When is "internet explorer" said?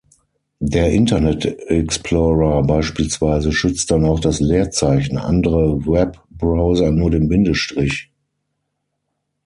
0.91-2.63